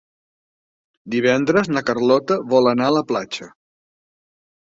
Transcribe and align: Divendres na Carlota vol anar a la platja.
Divendres 1.15 1.69
na 1.73 1.83
Carlota 1.89 2.39
vol 2.55 2.71
anar 2.73 2.89
a 2.93 2.97
la 2.97 3.05
platja. 3.13 3.51